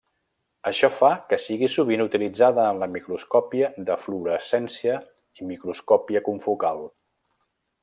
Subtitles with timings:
[0.69, 4.97] Això fa que sigui sovint utilitzada en la microscòpia de fluorescència
[5.43, 6.83] i microscòpia confocal.